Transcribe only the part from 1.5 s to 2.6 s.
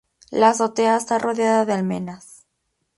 de almenas.